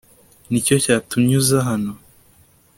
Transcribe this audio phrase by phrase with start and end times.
[0.49, 1.91] nicyo cyatumye uza hano